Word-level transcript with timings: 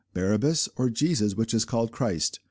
Barabbas, 0.15 0.67
or 0.77 0.89
Jesus 0.89 1.35
which 1.37 1.53
is 1.53 1.63
called 1.63 1.91
Christ? 1.91 2.39